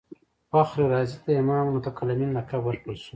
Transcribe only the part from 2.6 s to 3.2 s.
ورکړل شو.